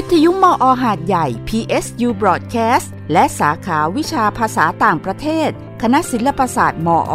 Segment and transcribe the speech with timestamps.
[0.00, 5.50] วิทยุมออหาดใหญ่ PSU Broadcast และสาขาวิชาภาษาต่างประเทศ
[5.82, 7.14] คณะศิลปศาสตร์มอ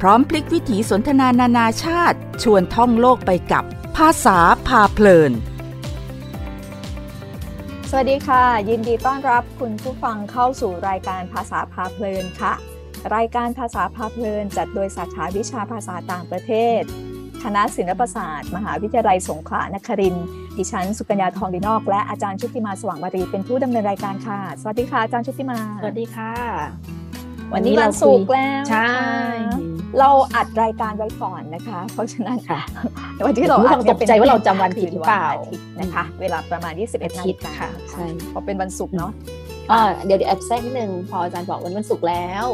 [0.00, 3.64] พร้อมพลิกวิถีสนทนานานาชาติ ชวนท่องโลกไปกับ
[3.96, 5.32] ภาษาพาเพลิน
[7.90, 12.52] สวัสดีค่ะ ยินดีต้อนรับคุณผู้ฟังเข้าสู่รายการภาษาพาเพลินค่ะ
[13.16, 16.82] รายการภาษาพาเพลิน จัดโดยสาขาวิชาภาษาต่างประเทศ
[17.42, 20.26] คณะศิลปศาสตร์ มหาวิทยาลัยสงขลานครินทร์
[20.58, 26.32] ดิฉันสุกัญญาทองดีนอก และอาจารย์ชุติมาสว่างบารีเป็นผู้ดำเนินรายการค่ะ สวัสดีค่ะอาจารย์ชุติมา สวัสดีค่ะ
[27.52, 28.90] วันนี้วันศุกร์แล้วใช่
[29.98, 32.60] เราอัดรายการไว้ก่อนนะคะ เพราะฉะนั้นค่ะ
[33.26, 39.10] วันที่เราคุณผู้อัฟัดงตกใจว่าเราจำวันผิดหรือเปล่าคืนวันอาทิตย์นะคะ เวลาประมาณ 21นาฬิกาค่ะใช่เพราะเป็นวันศุกร์เนาะ
[39.72, 42.44] อ่าเดี๋ยวเดี๋ยวแอบแทรกนิดนึงพออาจารย์บอกวันวันศุกร์แล้ว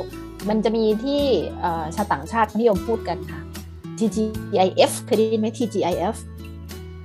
[0.48, 1.22] มันจะมีที่
[1.60, 3.40] เอ่อชาวต่างชาตินิยมพูดกันค่ะ
[3.98, 6.16] TGIF เคยได้ยินไหม TGIF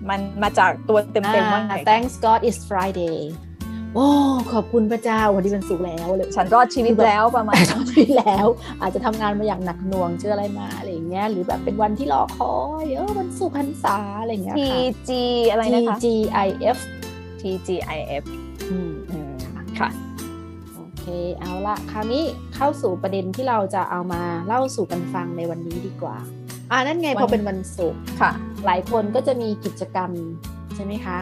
[0.09, 3.20] มันมาจากตัวเต็มๆว่าไงอ่า Thanks God it's Friday
[3.94, 4.07] โอ้
[4.54, 8.48] ขอบคุณพระเจ้าวันนี้วันศุกร์แล้วเลยฉันรอดชีวิตแล้วประมาณแต่ทำไม่แล้ว
[8.82, 15.12] อาจจะทำงานมาอย่างหนักหน่วงเจออะไรมาอะไรอย่างเงี้ยหรือแบบเป็นวันที่รอคอยเออวันศุกร์พรรษาอะไรอย่างเงี้ย T ค่ะ G
[15.52, 16.77] อะไรนะคะ TGIF
[17.41, 18.24] T G I F
[18.70, 19.32] อืมอืม
[19.79, 19.90] ค่ะ
[20.76, 21.05] โอเค
[21.40, 22.24] เอาละคราวนี้
[22.55, 26.18] เข้าสู่ประเด็นที่เราจะเอามาเล่าสู่กันฟังในวันนี้ดีกว่า
[26.71, 28.32] อ่านั่นไงวันพอเป็นวันศุกร์ค่ะ
[28.66, 30.12] หลายคนก็จะมีกิจกรรม
[30.76, 31.18] ใช่ไหมคะ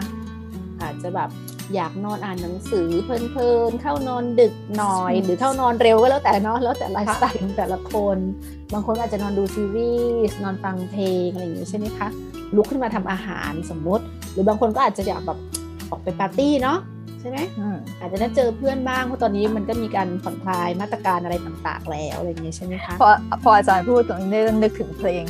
[0.82, 1.30] อาจจะแบบ
[1.76, 8.18] อยากนอนอ่านหนังสือเพลินๆ เข้านอนดึกหน่อย หรือเข้านอนเร็วก็แล้วแต่เนาะแล้วแต่ไลฟ์สไตล์ของแต่ละคน
[8.74, 9.94] บางคนอาจจะนอนดูซีรี
[10.30, 12.08] ส์นอนฟังเพลงอะไรอย่างนี้ใช่ไหมคะ
[12.56, 15.40] ลุกขึ้นมาทำอาหารสมมติ หรือบางคนก็อาจจะอยากแบบ
[15.90, 16.78] ออกไปปาร์ตี้เนาะ
[17.24, 23.10] ใช่ไหมอืมอาจจะได้เจอเพื่อนบ้างเพราะตอนนี้มันก็มีการผ่อนคลายมาตรการอะไรต่างๆแล้วอะไรอย่างเงี้ยใช่ไหมคะพอ
[23.44, 25.24] พออาจารย์พูดตรงนี้นึกถึงเพลง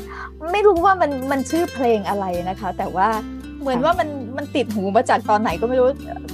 [0.52, 3.10] ไม่รู้ว่ามันมันชื่อเพลงอะไรนะคะ แต่ว่า
[3.62, 5.88] เหมือนว่ามันมันติดหูมาจากตอนไหนก็ไม่รู้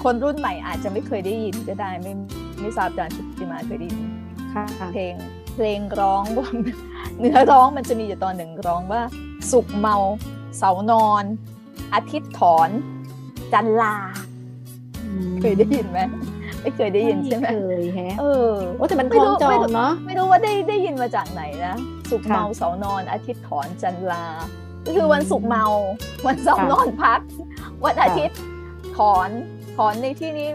[0.03, 2.13] คนรุ่นใหม่อาจจะไม่เคยได้ยินก็ได้ไม่
[2.61, 4.09] ไม่ทราบอาจารย์ชุติมาเคยได้ยิน
[4.53, 5.13] ค่ะเพลง
[5.55, 6.49] เพลงร้องว่า
[7.19, 9.01] เนื้อร้องมันจะมีอยู่ตอนหนึ่งร้องว่า
[9.51, 9.95] สุกเมา
[10.57, 11.23] เสานอน
[11.93, 12.69] อาทิตย์ถอน
[13.53, 13.95] จันลา
[15.41, 15.99] เคยได้ยินไหม
[16.61, 21.75] ไม่เคยได้ยินใช่ไหมเคยแฮะเออโอ้แต่มันไม่คล้รู้องจอไม่งรู้เนาะไม่รู้ว่าได้ได้ยินมาจากไหนนะ
[22.09, 24.25] สุกค่ะเมาเสานอน อาทิตย์ถอนจันลา
[24.85, 25.65] ก็คือวันศุกร์เมา
[26.27, 27.19] วันเสาร์ค่ะนอนพัก
[27.85, 28.37] วันอาค่ะทิตย์
[28.97, 29.29] ถอน
[29.77, 30.47] ถอนในที่นี้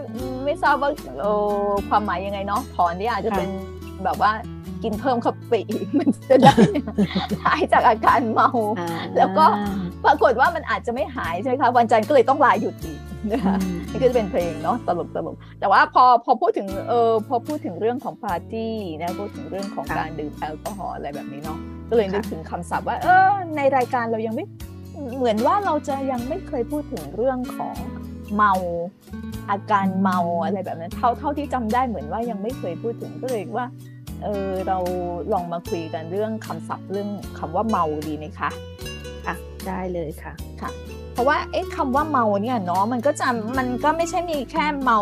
[0.45, 0.89] ไม่ทราบว่า
[1.21, 1.25] เอ
[1.67, 3.49] อความหมายยังไงเนาะถอนนี่อาจจะเป็น
[4.03, 4.31] แบบว่า
[4.83, 6.55] กินเพิ่มคาเฟอีนมันจะได้
[7.45, 8.49] หายจากอาการเมา
[8.79, 9.45] อ่าแล้วก็
[10.05, 12.99] ปรากฏว่ามันอาจจะไม่หายใช่ไหมคะวันจันทร์ก็เลยต้องลาหยุดอีก
[13.31, 21.57] นะคะอืมนี่ก็จะเป็นเพลงเนาะตลกตลกแต่ว่าพอพอพูดถึงเออพอพูดถึงเรื่องของปาร์ตี้นะพูดถึงเรื่องของค่ะการดื่มแอลกอฮอล์อะไรแบบนี้เนาะ
[21.89, 24.45] ก็เลยนึกค่ะถึงคำศัพท์ว่าเออในรายการเรายังไม่
[25.17, 27.75] เหมือนว่าเราจะยังไม่เคยพูดถึงเรื่องของ
[28.35, 28.53] เมา
[29.49, 33.67] อาการเมาอะไรแบบนั้นเท่าเท่าที่จำได้เหมือนว่ายังไม่เคยพูดถึงก็เลยว่า
[34.23, 34.77] เออเรา
[35.33, 38.49] ลองมาคุยกันเรื่องคำศัพท์เรื่องคำว่าเมาดีไหมคะ
[39.27, 39.35] อะ
[39.67, 40.33] ได้เลยค่ะ
[41.15, 43.27] เพราะว่าเอ๊ะคำว่าเมาเนี่ยเนาะมันก็จะ
[43.57, 44.99] มันก็ไม่ใช่มีแค่เมา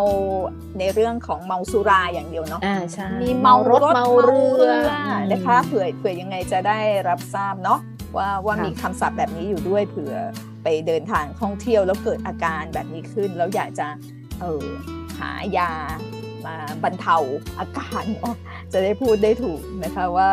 [0.80, 4.72] ในเรื่องของเมาสุราอย่างเดียวเนาะอ่าใช่มีเมารถเมาเรือ
[5.32, 7.80] นะคะเผื่อเผื่อยังไงจะได้รับทราบเนาะ
[8.18, 10.16] ว่าว่าค่ะมีคำศัพท์แบบนี้อยู่ด้วยเผื่อ
[10.64, 13.88] ไปเดินทางท่องเที่ยวแล้วเกิดอาการแบบนี้ขึ้น แล้วอยากจะ
[14.42, 14.66] เออ
[15.20, 15.72] หายา
[16.48, 17.18] มาบรรเทา
[17.60, 18.04] อาการ
[18.74, 20.30] จะได้พูดได้ถูกนะคะว่า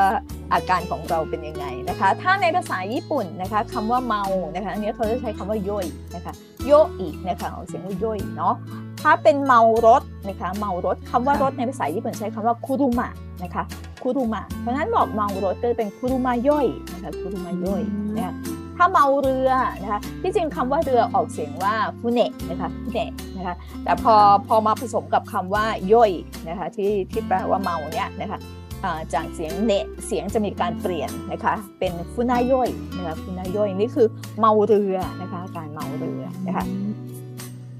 [0.54, 4.22] อาการของเราเป็นยังไงนะคะ ถ้าในภาษาญี่ปุ่นนะคะคำว่าเมา
[4.54, 6.32] นะคะอันนี้เขาจะใช้คำว่าโยยนะคะ
[6.66, 8.54] โยอีนะคะออกเสียงว่าโยยเนาะ
[9.02, 13.08] ถ้าเป็นเมารถนะคะเมารถคำว่ารถในภาษาญี่ปุ่นใช้คำว่าคุรุมะ
[13.42, 13.62] นะคะ
[14.02, 17.82] คุรุมะเพราะฉะนั้นบอกเมารถก็จะเป็นคุรุมาย่อยนะคะคุรุมาย่อย
[18.16, 18.34] นะคะ
[18.82, 19.50] ถ้าเมาเรือ
[19.82, 23.54] นะคะที่จริงคำว่าเรือออกเสียงว่าฟุเนะนะคะฟุเนะนะคะ
[23.84, 24.14] แต่พอ
[24.48, 26.12] พอมาผสมกับคำว่าย่อย
[26.48, 28.38] นะคะที่ที่แปลว่าเมาเนี่ยนะคะ
[28.84, 34.06] อ่าจากเสียงเนะเสียงจะมีการเปลี่ยนนะคะเป็นฟุนาย่อยนะคะฟุนาย่อยนี่คือ
[34.38, 36.64] เมาเรือนะคะการเมาเรือนะคะ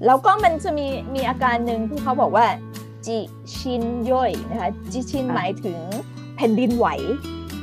[0.05, 2.45] แล้วก็มันจะมีมีอาการหนึ่งที่เขาบอกว่า
[3.05, 3.17] จิ
[3.55, 5.77] ชินย่อยนะคะจิชินค่ะหมายถึง
[6.35, 6.87] แผ่นดินไหว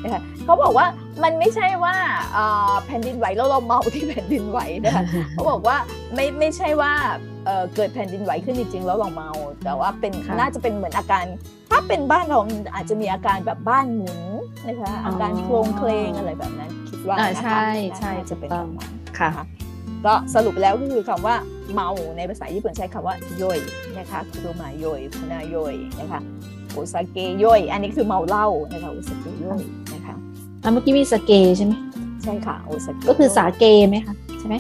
[0.04, 0.86] นะคะเขาบอกว่า
[1.24, 1.96] มันไม่ใช่ว่า
[2.34, 5.76] เอ่อแผ่นดินไหวแล้วเราเมาที่แผ่นดินไหวนะคะเขาบอกว่า
[6.14, 6.92] ไม่ไม่ใช่ว่า
[7.44, 9.30] เอ่อเกิดแผ่นดินไหวขึ้นจริงๆแล้วเราเมา
[9.64, 11.24] แต่ว่าเป็นค่ะน่าจะเป็นเหมือนอาการ
[11.70, 14.20] ถ้าเป็นบ้านเรามันอาจจะมีอาการแบบบ้านหมุน
[14.66, 19.46] นะคะอาการโครงเคลงอะไรแบบนั้นคิดว่าอ่านะคะใช่ใช่น่าจะเป็นถูปกต้อระงมาณค่ะนะคะ
[20.06, 21.36] ก็สรุปแล้วก็คือคำว่า
[21.74, 23.58] เมาในภาษาญี่ปุ่นใช้คำว่าโยย
[23.98, 26.20] นะคะคุโรมาโยยคุนาโยยนะคะ
[26.72, 29.88] โอซาเกโยยอันนี้คือเมาเหล้านะคะお酒酔い นะคะอะ
[30.72, 31.72] เมื่อกี้มี 酒ใช่ไหม
[32.22, 34.56] ใช่ค่ะお酒ก็คือสาเกไหมคะใช่ไหม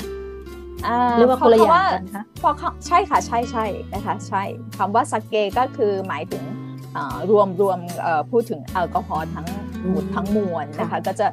[1.18, 2.54] หรือว่าคนละอย่างกันคะเพราะ
[2.86, 3.64] ใช่ค่ะใช่ใช่
[3.94, 4.42] นะคะใช่
[4.76, 6.42] คำว่า 酒ก็คือหมายถึง
[7.30, 7.78] รวมรวม
[8.30, 9.46] พูดถึงแอลกอฮอล์ทั้ง
[9.88, 11.26] หมดทั้งมวลนะคะก็จะ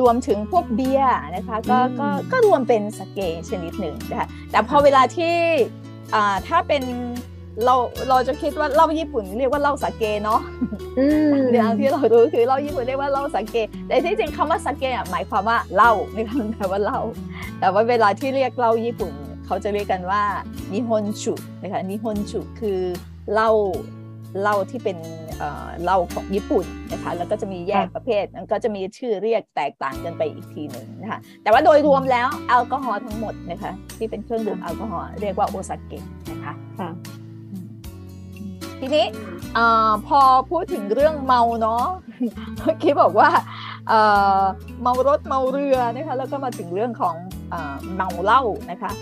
[0.00, 3.18] รวมถึงพวกเบียร์นะคะก็ก็ก็รวมเป็น 酒
[3.50, 5.36] ชนิดหนึ่งนะคะแต่พอเวลาที่
[6.48, 6.82] ถ้าเป็น
[7.64, 7.74] เรา
[8.08, 10.40] เราจะคิดว่าเหล้าญี่ปุ่นเรียกว่าเหล้าสเกเนาะ
[11.50, 13.56] เรื่องที่เรารู้คือเหล้าญี่ปุ่นเรียกว่าเหล้าสเก
[13.86, 17.00] แต่ที่จริงคำว่าสเกหมายความว่าเหล้าไม่คำแปลว่าเหล้า
[17.60, 19.12] แต่ว่าเวลาที่เรียกเหล้าญี่ปุ่น
[19.46, 20.22] เขาจะเรียกกันว่า
[20.72, 22.80] นิฮอนชุนะคะนิฮอนชุคือ
[23.32, 23.50] เหล้า
[24.40, 24.98] เหล้าที่เป็น
[25.82, 36.52] เหล้าของญี่ปุ่นนะคะแล้วก็จะมีแยกประเภทแล้วก็จะมีชื่อเรียกแตกต่างกันไปอีกทีหนึ่งนะคะแต่ว่าโดยรวมแล้วแอลกอฮอล์ทั้งหมดนะคะที่เป็นเครื่องดื่มแอลกอฮอล์เรียกว่าโอซาเกะนะคะ
[38.80, 39.06] ทีนี้
[40.06, 41.84] พอพูดถึงเรื่องเมาเนาะ
[42.62, 43.28] เมื่อกี้บอกว่า
[44.82, 47.14] เมารถเมาเรือนะคะแล้วก็มาถึงเรื่องของ
[47.96, 48.92] เมาเหล้านะคะ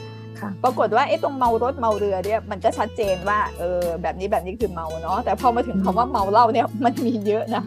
[0.65, 7.63] ปรากฏว่าไอ้ตรงเมารถเมาเรือเนี่ยมันก็ชัดเจนว่าเออแบบนี้แบบนี้คือเมาเนาะแต่พอมาถึงคำว่าเมาเหล้าเนี่ยมันมีเยอะนะ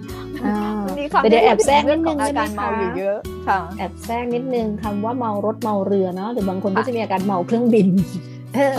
[1.00, 2.68] มีคำเดี๋ยวแอบแทรกนิดนึงใช่ไหมคะ
[3.00, 3.18] เยอะ
[3.48, 7.88] ค่ะแอบแทรกนิดนึงคำว่าเมารถเมาเรือเนาะหรือบางคนก็จะมีอาการเมาเครื่องบิน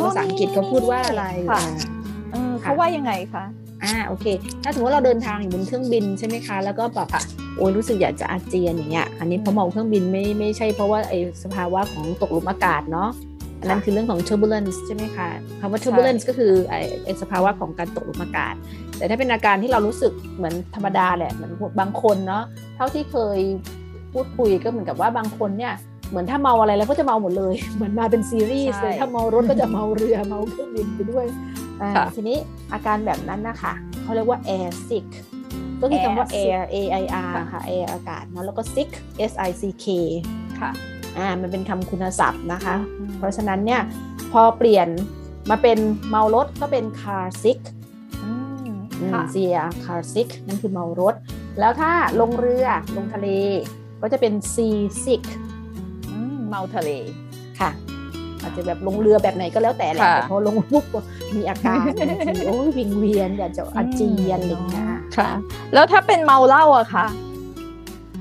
[0.04, 1.24] ภาษาอังกฤษเขาพูดว่าอะไร
[2.60, 3.44] เขาว่ายังไงคะ
[3.84, 4.26] อ่าโอเค
[4.62, 7.08] ถ้าสมมติเราเดินทางอยู่บนเครื่องบินใช่ไหมคะ แล้วก็แบบ
[7.56, 11.14] โอ้ยรู้สึกอยากจะอาเจียนอย่างเงี้ย อันนี้เพราะเมาเครื่องบินไม่ไม่ใช่เพราะว่าไอ
[11.44, 13.10] สภาวะของตกหลุมอากาศเนาะ
[13.60, 15.28] อันนั้นคือเรื่องของ turbulence ใช่ไหมคะ
[15.60, 16.52] คำว่า turbulence ก็คือ
[17.04, 18.54] ไอสภาวะของการตกหลุมอากาศ
[18.96, 22.44] แต่ถ้าเป็นอาการที่เรารู้สึกเหมือนธรรมดาแหละเหมือนบางคนเนาะ
[22.76, 23.38] เท่าที่เคย
[24.12, 25.74] พูดคุยก็เหมือนกับว่าบางคนเนี่ย
[26.12, 31.26] เหมือนถ้าเมาอะไรแล้วก็จะเมาหมดเลย เหมือนมาเป็นซีรีส์เลยถ้าเมารถก็จะเมาเรือเมาเครื่องบินไปด้วย
[32.14, 32.38] ทีนี้
[32.72, 33.72] อาการแบบนั้นนะคะ
[34.02, 35.08] เขาเรียกว่า air sick
[35.80, 38.90] ก็คือคำว่า air a i r ค่ะ air อากาศนะแล้วก็ sick
[39.30, 39.86] s i c k
[40.60, 40.70] ค่ะ
[41.16, 42.74] อ่ามันเป็นคำคุณศัพท์นะคะ
[43.18, 43.80] เพราะฉะนั้นเนี่ย
[44.32, 44.88] พอเปลี่ยน
[45.50, 45.78] มาเป็น
[46.10, 47.60] เมารถก็เป็น car sick
[49.32, 51.14] เสีย car sick นั่นคือเมารถ
[51.58, 52.66] แล้วถ้าลงเรือ
[52.96, 53.28] ลงทะเล
[54.02, 55.24] ก็จะเป็น sea sick
[56.52, 56.90] เมาทะเล
[57.60, 57.70] ค่ะ
[58.42, 60.84] อาจจะแบบลงเรือแบบไหนก็แล้วแต่แหละแต่พอลงปุ๊บ
[61.34, 61.84] มีอาการ
[62.44, 65.30] โอ้ยวิงเวียนอยากจะอาเจียนอะไรเงี้ยค่ะ
[65.74, 67.06] แล้วถ้าเป็นเมาเหล้าอะคะ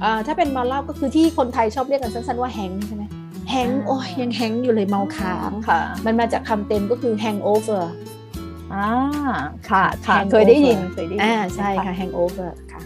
[0.04, 3.04] อ่าถ้าเป็นเมาเหล้าก็คือที่คนไทยชอบเรียกกันสั้นๆว่าแฮงใช่ไหม
[3.50, 7.84] แฮงโอ้ยยังแฮงอยู่เลยเมาค้างค่ะ มันมาจากคำเต็มก็คือ hangover
[8.74, 8.88] อ่า
[9.70, 12.82] ค่ะค่ะเคยได้ยินเคยได้ยินอ่าใช่ค่ะ hangover ค่ะ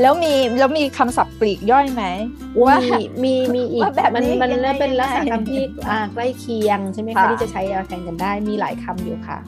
[0.00, 2.04] แล้วมีแล้วมีคำศัพท์ปลีกย่อยไหม
[2.64, 2.76] ว่า
[3.24, 4.50] มีมีอีกแบบมันมัน
[4.80, 5.62] เป็นลักษณะคำที่
[6.14, 9.38] ใกล้เคียงใช่ไหมคะที่จะใช้แทนกันได้มีหลายคำอยู่ค่ะ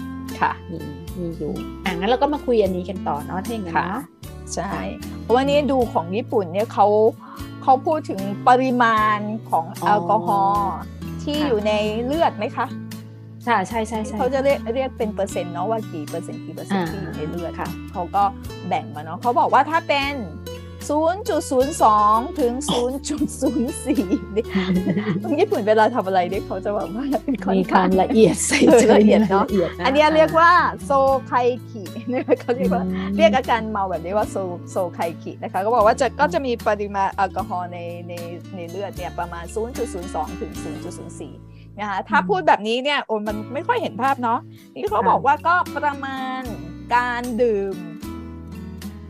[0.40, 0.78] ค่ะมี
[1.18, 1.52] มีอยู่
[1.84, 4.02] อ่างั้นเราก็มาคุยอันนี้กันต่อเนาะถ้าอย่างนั้นเนาะ
[4.54, 4.70] ใช่
[5.22, 6.86] เพราะว่านี่ดูของญี่ปุ่นเนี่ยเขา
[7.62, 9.18] เขาพูดถึงปริมาณ
[9.50, 10.74] ของแอลกอฮอล์
[11.22, 11.72] ที่อยู่ใน
[12.04, 12.66] เลือดไหมคะ
[13.46, 18.22] ใช่ใช่ใช่เขาจะเรียกเรียกเป็นเปอร์เซ็นต์เนาะว่ากี่เปอร์เซ็นต์กี่เปอร์เซ็นต์ที่อยู่ในเลือดค่ะเขาก็
[18.68, 20.14] แบ่งมาเนาะเขาบอกว่าถ้าเป็น
[20.90, 22.70] 0.02 ถึง 0.04
[25.40, 27.04] ญี่ปุ่นเวลาทำอะไรเนี่ยเขาจะแบบว่า
[27.56, 29.46] มีความละเอียดใส่ใจละเอียดเนาะ
[29.86, 30.50] อันนี้เรียกว่า
[30.84, 30.90] 爽
[31.26, 31.32] 快
[31.70, 32.82] 期 เนี่ยเขาเรียกว่า
[33.16, 34.36] เรียกอาการเมาแบบนี้ว่าโซ
[34.70, 37.78] โซไคคินะคะก็บอกว่าจะก็จะมีปริมาณแอลกอฮอล์ใน
[38.08, 38.12] ใน
[38.56, 39.44] ในเลือดเนี่ยประมาณ
[39.92, 40.62] 0.02 ถึง 0.04
[41.80, 44.40] นะคะถ้าพูดแบบนี้เนี่ยโอ้มันไม่ค่อยเห็นภาพเนาะ
[44.74, 46.40] นี่เขาบอกว่าก็ประมาณ
[46.94, 47.74] การดื่ม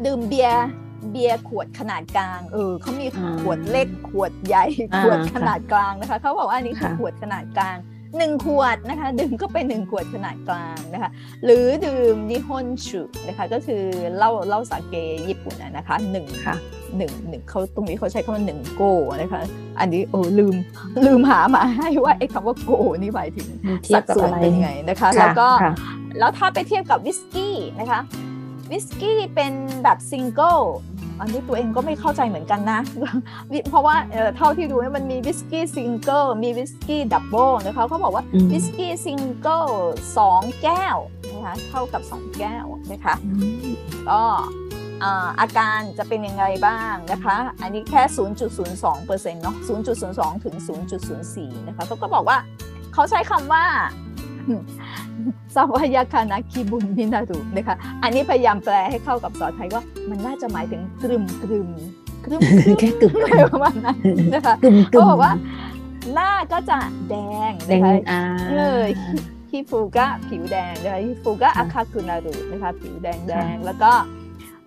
[0.04, 0.66] ดื่มเบียร์
[1.10, 3.06] เบียร์ขวดขนาดกลางเออเขามี
[3.40, 4.64] ขวดเล็กขวดใหญ่
[4.98, 7.76] ขวดขนาดกลางนะคะเขาบอกว่าอันนี้คือขวดขนาดกลาง
[8.16, 11.10] หนึ่งขวดนะคะดื่มก็เป็นหนึ่งขวดขนาดกลางนะคะ
[11.44, 13.82] หรือดื่มนิฮอนชุนะคะก็คือ
[14.16, 14.94] เหล้าเหล้าสาเก
[15.28, 16.56] ญี่ปุ่นนะคะหนึ่งค่ะ
[16.96, 18.82] หนึ่งหนึ่งเขาตรงนี้เขาใช้คำว่าหนึ่งโก
[19.22, 19.42] นะคะ
[19.80, 20.54] อันนี้โอ้ลืม
[21.06, 22.70] ลืมหามาให้ว่าไอ้คำว่าโก
[23.02, 23.48] นี่หมายถึง
[23.94, 25.48] สัดส่วนเป็นไงนะคะแล้วก็
[26.18, 28.00] แล้วถ้าไปเทียบกับวิสกี้นะคะ
[28.70, 30.58] วิสกี้เป็นแบบซิงเกิล
[31.20, 32.80] อันนี้ตัวเองก็ไม่เข้าใจเหมือนกันนะ
[33.70, 33.96] เพราะว่า
[34.36, 39.64] เท่าที่ดูมันมีวิสกี้ซิงเกิลมีวิสกี้ double นะคะเขาบอกว่าวิสกี้ซิงเกิล
[40.16, 40.96] สองแก้ว
[41.34, 43.14] นะคะเท่ากับ 2 แก้วนะคะ
[44.10, 44.22] ก็
[45.40, 48.02] อาการจะเป็นยังไงบ้างนะคะ อันนี้แค่
[48.66, 49.56] 0.02%เนาะ
[50.00, 50.54] 0.02 ถึง
[51.12, 52.38] 0.04 นะคะเขาก็บอกว่า
[52.94, 53.64] เขาใช้คำว่า
[55.54, 61.68] สวายาคานาคิบุนมินารุนะคะ อันนี้พยายามแปลให้เข้ากับสอไทยว่า มันน่าจะหมายถึงกรึมกรึม
[62.24, 62.40] กรึม
[62.80, 63.12] แค่กรึม
[63.52, 63.96] ประมาณนั้น
[64.34, 64.54] นะคะ
[64.90, 65.32] เขาบอกว่า
[66.12, 67.14] หน้าก็จะแด
[67.50, 67.92] งนะคะ
[68.50, 68.80] เออ
[69.50, 73.92] ฮิฟูกะผิวแดงนะคะฮิฟูกะอาคาคุนารุนะคะผิวแดงแดงแล้วก็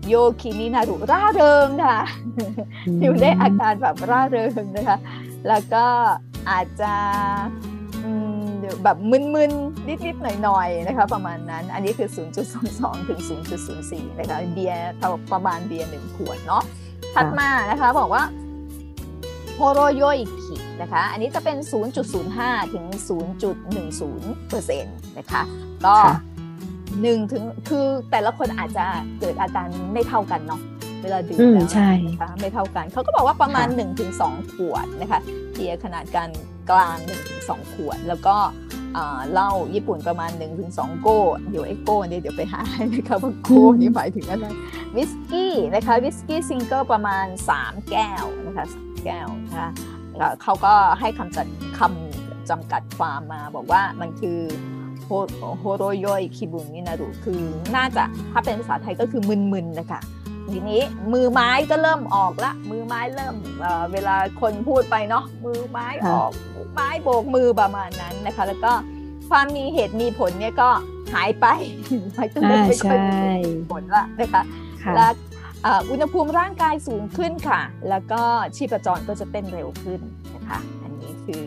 [0.07, 2.00] โยคินินารุร่าเริงค่ะ
[3.01, 4.98] อยู่ในอาการแบบร่าเริงนะคะ
[5.48, 5.86] แล้วก็
[6.50, 6.93] อาจจะ
[8.83, 12.09] แบบมึนๆ นิดๆ หน่อยๆ นะคะประมาณนั้น อันนี้คือ
[12.57, 13.19] 0.22 ถึง
[13.69, 14.91] 0.04 นะคะ เบียร์
[15.33, 16.63] ประมาณเบียร์หนึ่งขวดเนาะ
[17.15, 18.23] ถัดมานะคะ บอกว่า
[19.55, 21.57] ほろ酔い期 นะคะ อันนี้จะเป็น
[22.15, 22.85] 0.05 ถึง
[23.67, 25.41] 0.10เปอร์เซ็นต์นะคะ
[25.85, 25.95] ก็
[27.01, 28.85] หนึ่งถึง คือแต่ละคนอาจจะ
[29.19, 30.61] เกิดอาการไม่เท่ากันเนาะ
[31.01, 31.67] เวลาดื่มแล้ว
[32.07, 33.67] นะคะไม่เท่ากัน เขาก็บอกว่าประมาณ
[34.11, 35.19] 1-2 ขวดนะคะ
[35.53, 36.29] เบียร์ขนาดการ
[36.69, 36.97] กลาง
[37.35, 38.35] 1-2 ขวด แล้วก็
[39.31, 40.31] เหล้าญี่ปุ่นประมาณ
[40.65, 44.45] 1-2 โก้เดี๋ยวไอ้โก้เนี่ยเดี๋ยวไปหาให้นะคะว่าโก้นี่หมายถึงอะไร
[44.95, 47.25] วิสกี้นะคะวิสกี้ซิงเกิลประมาณ
[47.57, 48.65] 3 แก้วนะคะ
[49.05, 49.69] แก้วนะคะ
[50.43, 51.47] เขาก็ให้คำจัด
[51.79, 54.39] คำจำกัดความมาบอกว่ามันคือ
[55.60, 56.05] ほろ酔い
[56.38, 57.41] 気分になる คือ
[57.75, 59.99] น่าจะถ้าเป็นภาษาไทยก็คือมึนๆนะคะ
[60.51, 60.82] ทีนี้
[61.13, 66.32] มือไม้ก็เริ่มออกละ มือไม้เริ่มเวลาคนพูดไปเนาะมือไม้ออก
[66.74, 68.74] ไม้โบกมือประมาณนั้นนะคะ แล้วก็
[69.29, 70.70] ความมีเหตุมีผลเนี่ยก็
[71.13, 71.46] หายไป
[72.15, 74.44] ไม่ต้องไม่ค่อยมีผลละนะคะ
[74.96, 75.12] แล้ว
[75.89, 78.22] อุณหภูมิร่างกายสูงขึ้นค่ะ แล้วก็
[78.56, 80.00] ชีพจรก็จะเต้นเร็วขึ้น
[80.36, 81.44] นะคะ อันนี้คือ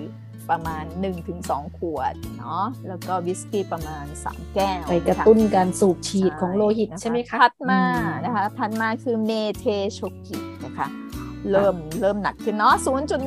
[0.50, 0.84] ประมาณ
[1.30, 7.82] 1-2 ขวดเนาะแล้วก็วิสกี้ประมาณ 3 แก้ว ไปกระตุ้นการสูบฉีดของโลหิตใช่ไหมคะถัดมา
[8.24, 10.88] นะคะถัดมาคือเมเทโชกินะคะ
[11.50, 12.74] เริ่มเริ่มหนักขึ้นเนาะ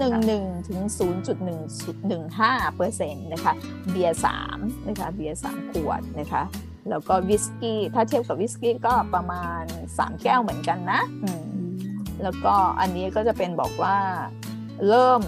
[0.08, 0.80] 0.11 ถึง
[1.58, 3.54] 0.115เปอร์เซ็นต์นะคะ
[3.92, 4.20] เบียร์
[4.50, 6.44] 3นะคะ เบียร์3ขวดนะคะ
[6.90, 11.02] แล้วก็วิสกี้ ถ้าเทียบกับวิสกี้ก็ประมาณ 3 แก้วเหมือนกันนะ
[12.24, 13.98] แล้วก็อันนี้ก็จะเป็นบอกว่า
[14.90, 15.22] เริ่ม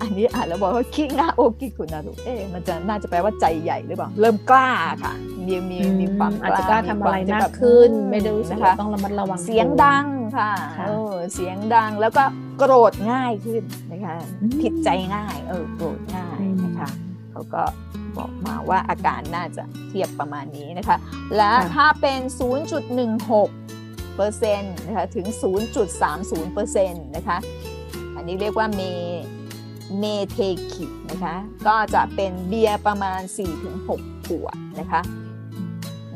[0.00, 4.70] อันนี้อ่านแล้วบอกว่าคิงาโอกิคุนารุเอ๊มันจะน่าจะแปลว่าใจใหญ่หรือเปล่า เริ่มกล้า
[5.04, 5.12] ค่ะ
[5.46, 10.06] มีมีมีความอาจจะกล้าทำอะไรมากขึ้น ไม่ดูนะคะต้องระมัดระวัง เสียงดัง
[10.38, 10.52] ค่ะ
[10.86, 12.24] เออเสียงดังแล้วก็
[12.58, 13.62] โกรธง่ายขึ้น
[13.92, 14.16] นะคะ
[14.60, 16.88] ผิดใจง่าย เออโกรธง่ายนะคะ
[17.30, 17.62] เขาก็
[18.16, 20.96] บอกมาว่าอาการน่าจะเทียบประมาณนี้นะคะ
[21.36, 22.20] และถ้าเป็น
[22.98, 25.26] 0.16เปอร์เซ็นต์นะคะถึง
[25.90, 27.38] 0.30เปอร์เซ็นต์นะคะ
[28.16, 28.82] อันนี้เรียกว่าเม
[29.98, 30.38] เมเท
[30.72, 31.34] คินะคะ
[31.66, 33.20] ก็จะเป็นเบียร์ประมาณ
[33.72, 35.00] 4-6 ขวดนะคะ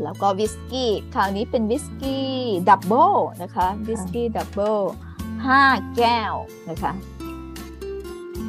[0.03, 2.31] แล้วก็วิสกี้ คราวนี้เป็นวิสกี้
[2.69, 3.12] double
[3.43, 4.78] นะคะ วิสกี้ double
[5.37, 6.35] 5แก้ว
[6.71, 6.93] นะคะ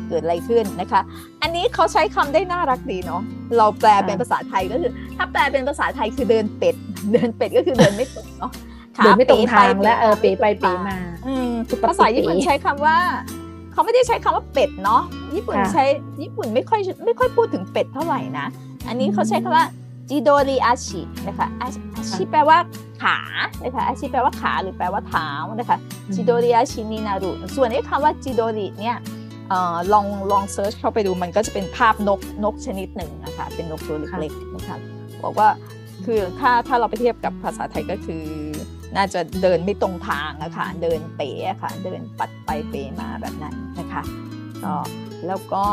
[0.08, 1.02] เกิดอะไรขึ้นนะคะ
[1.42, 3.22] อันนี้เขาใช้คำได้น่ารักดีเนาะ
[3.58, 6.76] เราแปลเป็นภาษาไทยก็คือ ถ้าแปลเป็นภาษาไทยคือเดินเป็ด
[7.14, 8.52] เดินเป็ดก็คือเดินไม่ตรงเนาะ
[9.04, 10.98] เดินไม่ตรงทางและเออเป๋ไปเป๋มา
[11.90, 12.98] ภาษาญี่ปุ่นใช้คำว่า
[13.72, 15.02] เขาไม่ได้ใช้คำว่าเป็ดเนาะ
[15.36, 15.84] ญี่ปุ่นใช้
[16.22, 18.48] ญี่ปุ่นไม่ค่อยไม่ค่อยพูดถึงเป็ดเท่าไหร่นะ
[18.88, 19.66] อันนี้เขาใช้คำว่า
[20.10, 22.58] 千鳥足 นะคะ 足 แปลว่า
[23.02, 23.18] ขา
[23.64, 25.78] นะคะ 足 แปลว่าขาหรือแปลว่าเท้านะคะ
[26.14, 28.98] 千鳥足になる ส่วนไอ้คำว่า 千鳥 เนี่ย
[29.94, 34.78] ลองลอง search เข้าไปดูมันก็จะเป็นภาพนกนกชนิดหนึ่งนะคะเป็นนกตัวเล็กๆนะคะ
[35.24, 35.50] บอกว่า
[36.06, 38.24] คือถ้าถ้าเราไปเทียบกับภาษาไทยก็คือ
[38.96, 44.02] น่าจะเดินไม่ตรงทางอะค่ะเดินเป๋อะค่ะเดินปัดไปเป๋มาแบบนั้นนะคะ
[44.64, 44.74] ก็
[45.28, 45.66] แล้วก็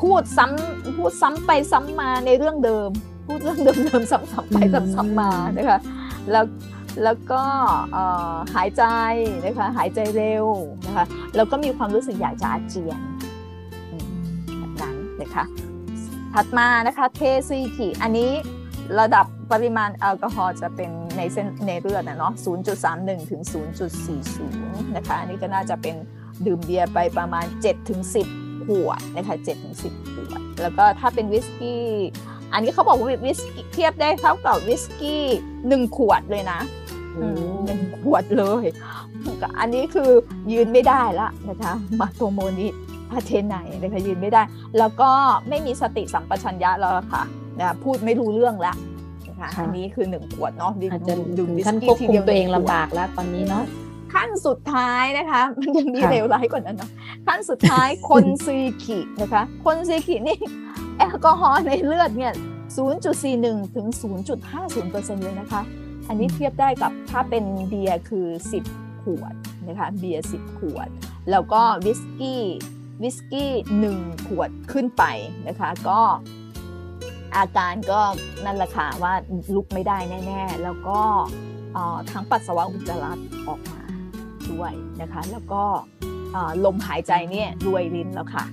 [0.00, 2.90] พูดซ้ำพูดซ้ำไปซ้ำมาในเรื่องเดิม
[3.26, 4.58] พูดเรื่องเดิมๆซ้ำๆไป
[4.94, 5.78] ซ้ำๆมานะคะ
[6.32, 6.44] แล้ว
[7.04, 7.42] แล้วก็
[8.54, 8.84] หายใจ
[9.44, 10.46] นะคะหายใจเร็ว
[10.86, 11.04] นะคะ
[11.36, 13.00] แล้วก็มีความรู้สึกอยากจะอาเจียน
[14.58, 15.44] แบบนั้นนะคะ
[16.34, 18.30] ถัดมานะคะเทซีกิอันนี้
[19.00, 22.32] ระดับปริมาณแอลกอฮอล์จะเป็นในเส้นในเลือดนะเนาะ
[22.80, 23.42] 0.31 ถึง
[24.18, 25.94] 0.40 นะคะ อันนี้ก็น่าจะเป็น
[26.46, 27.44] ดื่มเบียร์ไปประมาณ
[28.06, 29.36] 7-10 ขวดนะคะ
[29.74, 31.84] 7-10 ขวด แล้วก็ถ้าเป็นวิสกี้
[32.52, 35.24] อันนี้เขาบอกว่าวิสกี้เทียบได้เท่ากับวิสกี้
[35.68, 36.60] หนึ่งขวดเลยนะ
[37.64, 38.64] หนึ่งขวดเลย
[39.60, 40.10] อันนี้คือ
[40.52, 44.42] ยืนไม่ได้ละนะคะ まともに立てない นะคะยืนไม่ได้
[44.78, 45.10] แล้วก็
[45.48, 47.22] ไม่มีสติสัมปชัญญะแล้วค่ะ
[47.60, 48.76] นะพูดไม่รู้เรื่องแล้ว
[49.28, 53.64] นะคะอันนี้คือหนึ่งขวดเนาะอาจจะดื่มท่านควบคุมตัวเองลำบากแล้วตอนนี้เนาะ
[54.14, 56.90] ขั้นสุดท้ายนะคะ มันยังมีเลวร้ายกว่านั้นเนาะ
[57.26, 60.38] ขั้นสุดท้ายคนซีกินะคะ คนซีกินี่
[60.98, 62.32] แอลกอฮอล์ในเลือดเนี่ย
[63.08, 63.86] 0.41 ถึง
[64.56, 65.60] 0.50%เลยนะคะ
[66.08, 68.26] อันนี้เทียบได้กับถ้าเป็นเบียร์คือ
[68.66, 69.34] 10 ขวด
[69.68, 70.88] นะคะ เบียร์ 10 ขวด
[71.30, 72.42] แล้วก็วิสกี้
[73.02, 73.50] วิสกี้
[73.90, 75.04] 1 ขวดขึ้นไป
[75.48, 76.00] นะคะ ก็
[77.36, 78.00] อาการก็
[78.44, 79.12] นั่นแหละค่ะว่า
[79.54, 81.00] ลุกไม่ได้แน่ๆ แล้วก็
[82.10, 83.12] ทั้งปัสสาวะอุจจาระ
[83.48, 83.80] ออกมา
[84.50, 85.62] ด้วยนะคะ แล้วก็
[86.64, 88.44] ลมหายใจเนี่ยรวยลิ้นแล้วค่ะ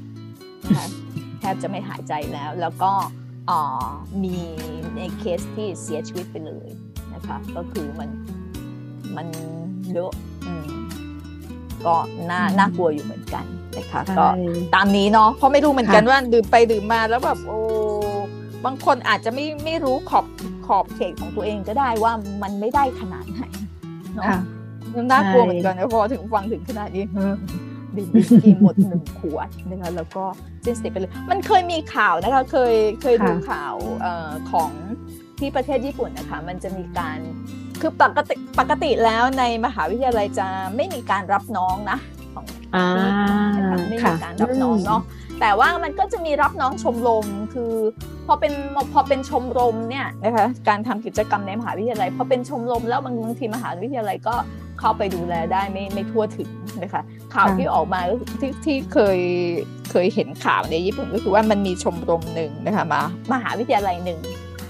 [1.39, 2.91] แทบจะไม่หายใจแล้ว แล้วก็
[4.23, 4.37] มี
[4.95, 6.69] ในเคสที่เสียชีวิตไปเลย
[7.13, 8.09] นะคะ ก็คือมัน
[9.15, 9.27] มัน
[9.93, 10.11] เยอะ
[11.85, 11.95] กก็
[12.31, 13.45] น่าอืมน่ากลัวอยู่เหมือนกัน
[13.77, 14.27] นะคะใช่ก็
[14.75, 17.59] ตามนี้เนาะเพราะไม่รู้เหมือนกันค่ะว่าดื่มไปดื่มมาแล้วแบบโอ้
[18.65, 20.25] บางคนอาจจะไม่ไม่รู้ขอบ
[20.67, 22.11] ขอบเขตของตัวเองก็ได้ว่า
[22.43, 23.41] มันไม่ได้ขนาดไหน
[24.15, 24.39] เนาะค่ะ
[24.95, 27.33] มันน่ากลัวใช่เหมือนกันนะพอถึงฟังถึงขนาดนี้เออ
[27.95, 30.23] ดื่มวิสกี้หมดหนึ่งขวดนะคะแล้วก็
[30.65, 34.71] สิ้นสติไปเลย มันเคยมีข่าวนะคะ เคยเคยดูค่ะข่าวเอ่อของ
[35.39, 37.17] ที่ประเทศญี่ปุ่นนะคะ มันจะมีการ
[37.81, 41.97] คือปกติปกติแล้วในมหาวิทยาลัยจะไม่มีการรับน้องนะ
[42.33, 42.45] ของ
[42.75, 42.85] อ่า
[43.55, 45.01] นะคะไม่มีค่ะการรับน้องเนาะ
[45.39, 47.73] แต่ว่ามันก็จะมีรับน้องชมรมคือ
[48.27, 48.53] พอเป็น
[48.93, 54.35] พอเป็นชมรมเนี่ยนะคะการทำกิจกรรมในมหาวิทยาลัยพอเป็นชมรมแล้วบางบางทีมหาวิทยาลัยก็
[54.79, 56.49] เข้าไปดูแลได้ไม่ไม่ทั่วถึง
[56.83, 57.01] นะคะ
[57.33, 59.19] ข่าวค่ะที่ออกมาก็คือที่ที่เคย
[59.91, 63.01] เคยเห็นข่าวในญี่ปุ่นก็คือว่ามันมีชมรมหนึ่งนะคะมา
[63.33, 64.19] มหาวิทยาลัยหนึ่ง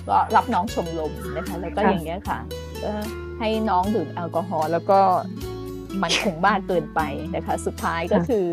[0.09, 2.39] ก็รับน้องชมรมนะคะแล้วก็อย่างเงี้ยค่ะ
[2.83, 2.91] ก็
[3.39, 4.99] ให้น้องดื่มแอลกอฮอล์แล้วก็
[6.01, 7.01] มันคงมากเกินไป
[7.35, 8.47] นะคะสุดท้ายก็ค่ะคือ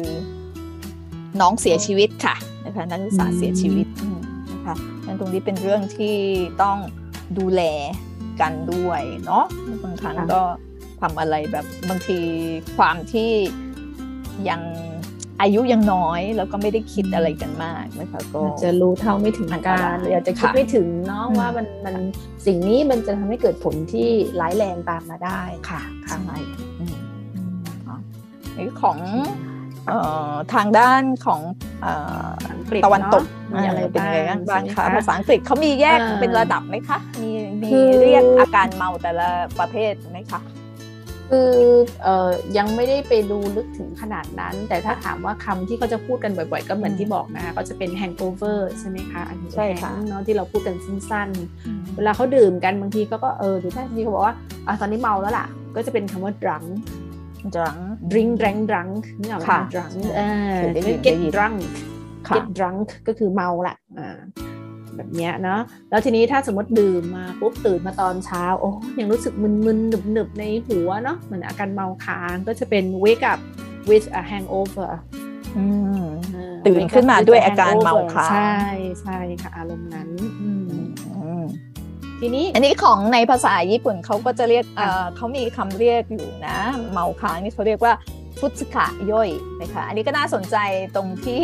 [1.41, 2.35] น้องเสียชีวิตค่ะ
[2.67, 4.19] นะคะนักศึกษาอืมเสียชีวิตอืม
[4.53, 4.75] นะคะ
[5.07, 6.17] นั่นตรงนี้เป็นเรื่องที่
[6.63, 6.77] ต้อง
[7.39, 7.63] ดูแล
[8.41, 9.45] กันด้วยเนาะ
[9.83, 10.41] บางครั้งก็
[11.01, 12.19] ทำอะไรแบบบางที
[12.77, 13.31] ความที่
[14.49, 14.61] ยัง
[15.41, 21.97] อายุยังน้อยแล้วก็ไม่ได้คิดอะไรกันมากนะคะก็อาจจะรู้เท่าไม่ถึงอันตการารยหรืออาจจะคิดค่ะไม่ถึงเนาะอืมว่ามันมัน
[22.47, 24.09] สิ่งนี้มันจะทำให้เกิดผลที่
[24.41, 26.39] ร้ายแรงตามมาได้ค่ะค่ะใช่
[26.81, 26.97] อืม
[27.87, 27.97] ค่ะ
[28.57, 29.52] นี่ของเอ่อ
[30.55, 31.41] ทางด้านของ
[31.83, 31.93] เอ่
[32.27, 40.41] ออังกฤษตะวันตกเนอะมีอะไรเป็นไงบ้างบ้างใช่ไหมคะคะภาษาอังกฤษเขามีแยกอ่าเป็นระดับไหมคะ มีมีคือเรียกอาการเมาแต่ละประเภทไหมคะ
[41.31, 41.53] คือ
[42.03, 54.35] เอ่อยังไม่ได้ไปดูลึกถึงขนาดนั้น แต่ถ้าถามว่าคำที่เขาจะพูดกันบ่อยๆ ก็เหมือนอืมที่บอกนะคะก็จะเป็น hangover ใช่ไหมคะอันนี้ใช่ค่ะแฮงเนาะที่เราพูดกันสั้นๆ เวลาเขาดื่มกันบางทีเขาก็เออหรือถ้าบางทีเขาบอกว่า
[54.67, 55.47] อะตอนนี้เมาแล้วล่ะ
[55.77, 56.67] ก็จะเป็นคำว่า drunk
[57.57, 57.77] จัง
[58.11, 61.57] drink drink drunk นี่เอาค่ะ drunk ใช่เออเคยได้ยิน get ได้ยิน drunk
[62.29, 64.19] ค่ะ get drunk ก็คือเมาละอ่า
[64.97, 73.41] แบบเนี้ยเนาะแล้วทีนี้ถ้าสมมติดื่มมาปุ๊บตื่นมาตอนเช้า โอ้ยังรู้สึกมึนๆหนึบๆ ในหัวเนาะเหมือนอาการเมาค้างก็จะเป็น wake up
[73.91, 74.93] with a hangover
[75.57, 75.65] อื
[76.03, 76.05] ม
[76.37, 78.59] อ่าตื่น wake up ขึ้นมา with a ด้วยอาการเมาค้างใช่
[79.03, 80.62] ใช่ค่ะ อารมณ์นั้นอืมอืม
[82.25, 86.57] ทีนี้อันนี้ของในภาษาญี่ปุ่นเขาก็จะเรียกค่ะเอ่อเขามีคำเรียกอยู่นะ
[86.93, 87.93] เมาค้างนี่เขาเรียกว่า
[88.39, 89.29] ฟุตสกะย่อย
[89.61, 90.57] นะคะอันนี้ก็น่าสนใจ
[90.97, 91.41] ตรงที่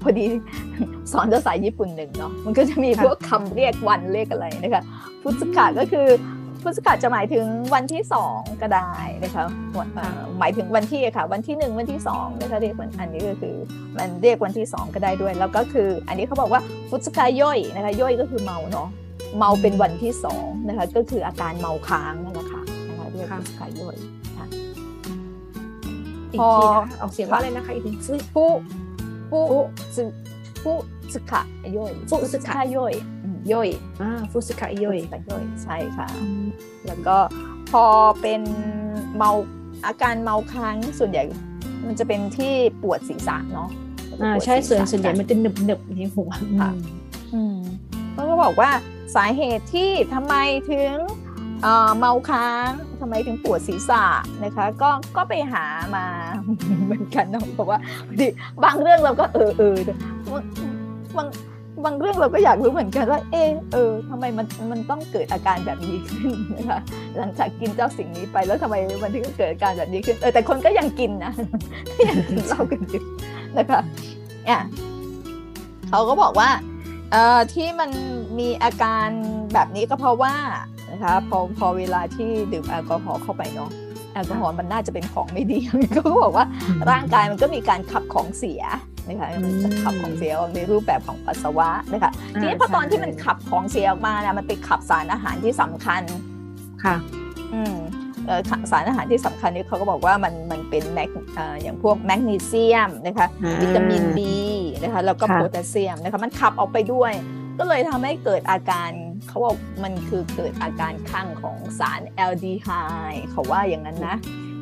[0.00, 0.26] พอดี
[1.12, 4.82] สอนภาษาญี่ปุ่นหนึ่งเนาะมันก็จะมีพวกคำเรียกวันเรียกอะไรนะคะ
[5.22, 6.06] ฟุตสกะก็คือ
[6.62, 8.90] ฟุตสกะจะหมายถึงวันที่สองก็ได้
[9.24, 9.44] นะคะ
[9.78, 13.56] วันเอ่อหมายถึงวันที่ค่ะ วันที่หนึ่งวันที่สองนะคะเรียกวันอันนี้ก็คือ
[13.98, 18.88] มันเรียกวันที่สองก็ได้ด้วย แล้วก็คืออันนี้เขาบอกว่าฟุตสกะย่อยนะคะย่อยก็คือเมาเนาะ
[19.36, 23.96] เมาเป็นวันที่สองนะคะก็คืออาการเมาค้างนั่นแหละค่ะนะคะเรียกค่ะฟุสกายอย
[24.38, 24.46] ค่ะ
[26.32, 28.44] อีกพอทีนะคะออกเสียงว่าอะไรนะคะอีกทีซึฟู
[29.30, 29.40] ฟู
[29.96, 30.02] ซึ
[30.62, 30.72] ฟู
[31.14, 31.42] สึกะ
[31.76, 32.92] ย่อยฟุสึกะย่อย
[33.24, 33.68] อืมย่อย
[34.00, 36.06] อ่าฟุสกะย่อยฟุสึกะย่อยใช่ค่ะ
[36.86, 37.16] แล้วก็
[37.70, 37.84] พอ
[38.20, 38.42] เป็น
[39.16, 39.30] เมา
[39.86, 41.24] อาการเมาค้างส่วนใหญ่
[41.86, 43.68] มันจะเป็นที่ปวดศีรษะเนาะ
[44.22, 46.70] อ่าปวดใช่ส่วนศีรษะส่วนใหญ่กัมันจะหนึบหนึบๆในหัวค่ะ
[47.34, 47.56] อืม
[48.18, 48.70] เขาก็บอกว่า
[49.16, 50.34] สาเหตุที่ทำไม
[50.70, 50.92] ถึง
[51.98, 54.04] เมาค้างทำไมถึงปวดศีรษะ
[54.44, 55.64] นะคะ ก็ก็ไปหา
[55.96, 56.06] มา
[56.84, 57.80] เหมือนกันนะบอกว่า
[58.18, 58.26] ดี
[58.64, 59.76] บางเรื่องเราก็เออเออ
[61.16, 61.28] บาง
[61.84, 66.80] บางเรื่องเราก็อยากรู้เหมือนกันว่า เออเออทำไมมันมันต้องเกิดอาการแบบนี้ขึ้นนะคะ
[67.16, 71.32] หลังจากกินเจ้าสิ่งนี้ไปแล้วทำไมมันถึงเกิดอาการแบบนี้ขึ้นเออแต่คนก็ยังกินนะ
[72.08, 73.04] ยังกินเหล้ากันอยู่
[73.58, 73.80] นะคะ
[74.44, 74.60] เนี่ย
[75.88, 76.50] เขาก็บอกว่า
[77.12, 77.90] เอ่อที่มัน
[78.38, 79.08] มีอาการ
[79.52, 80.34] แบบนี้ก็เพราะว่า
[80.90, 83.70] นะคะพอพอเวลาที่ดื่มแอลกอฮอล์เข้าไปเนาะ
[84.12, 85.58] แอลกอฮอล์มันน่าจะเป็นของไม่ดี
[85.92, 86.46] เขาก็บอกว่า
[86.90, 88.62] ร่างกายมันก็มีการขับของเสีย
[89.08, 96.02] นะคะมันจะขับของเสียออกในรูปแบบของปัสสาวะนะคะทีนี้พอตอนที่มันขับของเสียออกมาเนี่ยมันไปขับสารอาหารที่สำคัญ
[96.84, 96.96] ค่ะ
[97.54, 97.76] อืม
[98.26, 98.40] เอ่อ
[98.70, 104.20] สารอาหารที่สำคัญนี่เขาก็บอกว่ามันมันเป็นแมกเอ่ออย่างพวกแมกนีเซียมนะคะอ่าวิตามิน B
[104.82, 107.12] นะคะแล้วก็ค่ะโพแทสเซียมนะคะมันขับออกไปด้วย
[107.58, 108.90] ก็เลยทำให้เกิดอาการ
[109.28, 112.68] เขาบอกมันคือเกิดอาการค้างของสารแอลดีไฮ
[113.12, 114.16] ด์เขาว่าอย่างนั้นนะ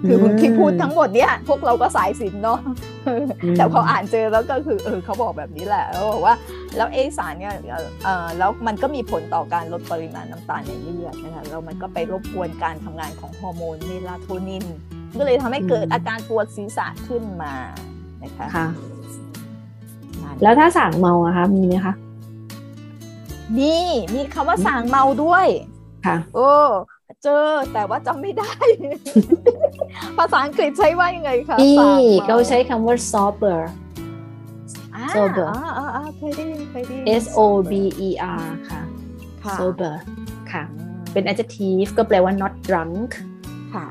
[0.07, 2.61] คือที่พูดทั้งหมดเนี่ยพวกเราก็สายศิลป์เนาะ
[3.59, 6.35] แต่พออ่านเจอแล้วก็คือเออเขาบอกแบบนี้แหละแล้วบอกว่า
[6.77, 7.53] แล้วเอสารเนี่ย
[8.05, 14.65] เออแล้วมันก็มีผลต่อการลดปริมาณน้ำตาลในเลือดนะคะแล้วมันก็ไปรบกวนการทำงานของฮอร์โมนเมลาโทนิน
[15.19, 17.55] ก็เลยทำให้เกิดอาการปวดศีรษะขึ้นมา
[18.23, 18.96] นะคะค่ะนั่น
[20.43, 21.95] แล้วถ้าสั่งเมาอะคะมีไหมคะ
[23.59, 23.75] มี
[24.15, 25.47] มีคำว่าสั่งเมาด้วย
[26.07, 26.51] ค่ะโอ้
[27.23, 28.53] เจอแต่ว่าจำไม่ได้
[30.17, 33.59] ภาษาอังกฤษใช้ว่ายังไงคะนี่สางเมาเขาใช้คำว่า sober
[34.95, 37.73] อ่า sober อ่าอ่าอ่าเคยได้ยินเคยได้ยิน S O B
[38.07, 38.81] E R ค่ะ
[39.45, 39.95] ค่ะ sober
[40.53, 43.11] ค่ะอืมเป็น adjective ก็แปลว่า not drunk
[43.75, 43.87] ค่ะ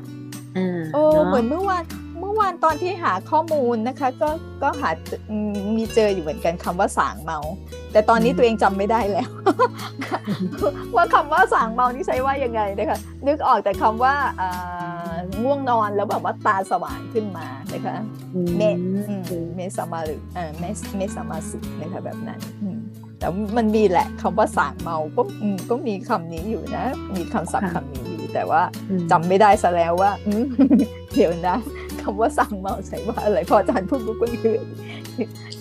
[0.56, 1.82] อ่าโอ้เนาะเหมือนเมื่อวาน
[2.20, 4.30] เมื่อวานตอนที่หาข้อมูลนะคะ ก็
[4.62, 4.90] ก็หา
[5.30, 7.38] อืมมีเจออยู่เหมือนกันคำว่าสางเมา
[7.92, 9.30] แต่ตอนนี้ตัวเองจำไม่ได้แล้ว
[10.96, 17.96] ว่าคำว่าสางเมานี่ใช้ว่ายังไงนะคะนึกออกแต่คำว่าอ่าง่วงนอนแล้วแบบว่าตาสว่างขึ้นมานะคะ
[18.34, 18.62] อืมเม
[19.08, 22.78] อืมเมสามาหรือเออเมสเมสามาสึนะคะแบบนั้นอืม
[23.18, 23.26] แต่
[23.56, 26.84] มันมีแหละคำว่าสางเมาก็อืมก็มีคำนี้อยู่นะ
[27.16, 30.44] มีคำศัพท์คำนี้อยู่แต่ว่าอืมจำไม่ได้ซะแล้วว่าอืม
[31.14, 31.56] เดี๋ยวนะ
[32.06, 34.56] คำว่าสั่งเมาใช้ว่าอะไรพออาจารย์พูดปุ๊บก็คือ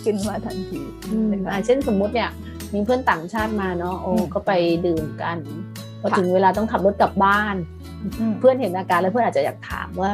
[0.04, 0.80] ขึ้นมาทันที
[1.12, 2.30] อืมนะคะอ่าเช่นสมมุติเนี่ย
[2.74, 4.52] มีเพื่อนต่างชาติมาเนาะโอ้อืมก็ไป
[4.86, 5.38] ดื่มกัน
[6.02, 7.56] พอค่ะถึงเวลาต้องขับรถกลับบ้าน
[8.20, 10.12] อืมเพื่อนเห็นอาการแล้วเพื่อนอาจจะอยากถามว่า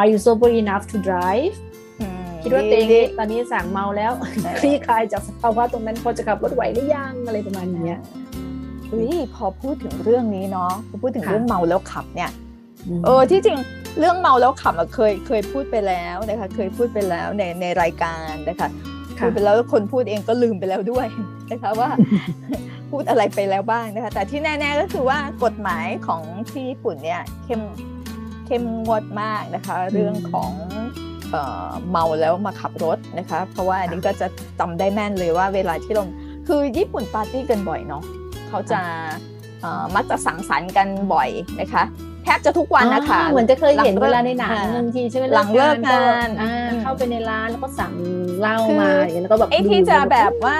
[0.00, 1.54] are you sober enough to drive
[2.00, 7.98] อืมคิดว่าตัวเองดีตอนนี้สั่งเมาแล้วเออคลี่คลายจากสภาวะตรงนั้นพอจะขับรถไหวหรือยังอะไรประมาณเนี้ย
[8.88, 12.30] เฮ้ยพอพูดถึงเรื่องนี้เนาะพอพูดถึงค่ะเรื่องเมาแล้วขับเนี่ย
[13.00, 13.58] มเออที่จริง
[13.98, 18.68] เรื่องเมาแล้วขับอะเคยเคยพูดไปแล้วนะคะเคยพูดไปแล้วในในรายการนะคะ
[19.18, 21.06] พูค่ะดไปแล้วคนพูดเองก็ลืมไปแล้วด้วย
[21.52, 21.90] นะคะว่า
[22.90, 27.62] พูดอะไรไปแล้วบ้างนะคะแต่ที่แน่ ๆก็คือว่ากฎหมายของที่ญี่ปุ่นเนี่ยเข้ม
[28.46, 30.50] เข้มงวดมากนะคะ เรื่องของ
[31.30, 34.26] เอ่อเมาแล้วมาขับรถนะคะ เพราะว่าอันนี้ก็จะ
[34.60, 36.04] จำได้แม่นเลยว่าเวลาที่เรา
[36.48, 38.02] คือญี่ปุ่นปาร์ตี้กันบ่อยเนาะ
[38.48, 38.80] เขาจะ
[39.60, 41.28] เอ่อมักจะสังสรรค์กันบ่อย
[41.60, 47.92] นะคะแทบจะทุกวันนะคะอ่าเหมือนจะเคยเห็นหลังเลิกเวลาในหนังอ่าบางทีใช่ไหมหลังเลิกงานอ่าอืมเข้าไปในร้านแล้วก็สั่ง
[48.40, 50.58] เหล้าคือมาอย่างเงี้ยแล้วก็แบบไอ้ที่ดื่มจะแบบว่า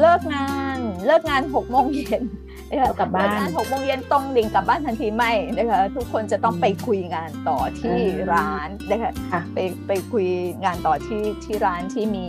[0.00, 2.22] เลิกงานเลิกงานหกโมงเย็น
[2.70, 10.26] นะคะแล้วกลับบ้านเลิงานหกโมงเย็นตรงดิ่งกลับบ้านทันทีไม่นะคะทุกคนจะต้องไปคุยงานต่อที่อ่าร้านนะคะค่ะไปไปคุย
[10.64, 12.26] งานต่อที่ที่ร้านที่มี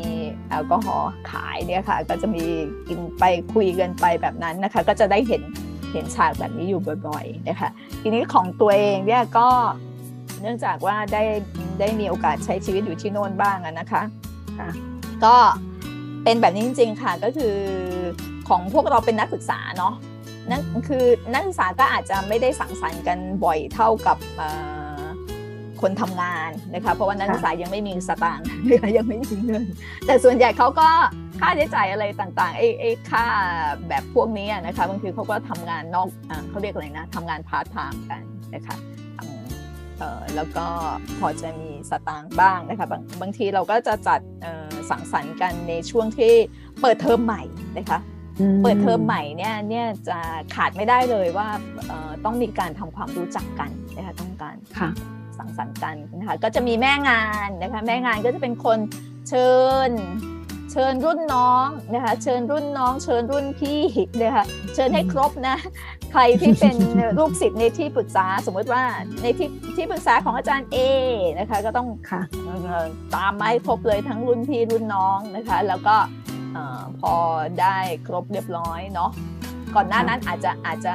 [0.50, 2.44] แอลกอฮอล์ขายเนี่ยค่ะ ก็จะมี
[2.88, 5.42] กินไปคุยกันไปแบบนั้นนะคะ ก็จะได้เห็น
[5.91, 7.69] เห็นฉากแบบนี้อยู่บ่อยๆนะคะ
[8.02, 9.48] ทีนี้ของตัวเองเนี่ยก็
[10.41, 11.24] เนื่องจากว่าได้
[11.80, 14.02] ได้มีโอกาสใช้ชีวิตอยู่ที่โน่นบ้างอะนะคะ
[14.60, 14.69] ค่ะ
[15.26, 15.36] ก็
[16.24, 17.56] เป็นแบบนี้จริงๆค่ะก็คือ
[18.48, 19.93] ของพวกเราเป็นนักศึกษาเนาะ
[20.50, 24.48] นั่นคือนักศึกษาก็อาจจะไม่ได้สังสรรค์กันบ่อยเท่ากับเอ่
[25.00, 25.04] อ
[25.82, 29.65] คนทำงานนะคะเพราะว่านักศึกษายังไม่มีสตางค์นะคะยังไม่มีเงิน
[30.06, 30.89] แต่ส่วนใหญ่เขาก็
[31.39, 33.26] ค่าใช้จ่ายอะไรต่างๆไอ้ไอ้ค่า
[33.88, 38.21] แบบพวกนี้อะนะคะบางทีเขาก็ทำงานนอกอาเขาเรียกอะไรนะทำงานพาร์ทไทม์กัน
[38.56, 38.78] นะคะ
[39.17, 40.65] ทำเอ่อแล้วก็
[41.19, 46.34] พอจะมีสตางค์บ้างนะคะบางบางทีเราก็จะจัดเอ่อสังสรรค์กันในช่วงที่
[46.82, 47.41] เปิดเทอมใหม่
[47.78, 48.00] นะคะ
[48.54, 50.17] มเปิดเทอมใหม่เนี่ยเนี่ยจะ
[50.56, 51.48] ขาดไม่ได้เลยว่า
[51.88, 54.89] เอ่อต้องมีการทำความรู้จักกันนะคะต้องการค่ะ
[55.38, 58.78] สังสรรค์กันนะคะก็จะมีแม่งานนะคะแม่งานก็จะเป็นคน
[59.30, 59.50] เชิ
[59.89, 59.91] ญ
[60.78, 63.82] เชิญรุ่นน้องนะคะ เชิญรุ่นน้อง เชิญรุ่นพี่
[64.22, 65.58] นะคะเชิญให้ครบนะ
[66.12, 66.76] ใครที่เป็น
[67.18, 68.84] ลูกศิษย์ในที่ปรึกษาสมมติว่า
[69.22, 70.78] ในที่ที่ปรึกษาของอาจารย์ A
[71.40, 72.86] นะคะ ก็ต้องค่ะเอ่อ
[73.16, 75.96] ตามมาให้ครบเลยทั้งรุ่นพี่รุ่นน้องนะคะ แล้วก็
[76.54, 77.14] เอ่อพอ
[77.62, 79.12] ได้ครบเรียบร้อยเนาะ
[79.76, 80.94] ก่อนหน้านั้นอาจจะอาจจะ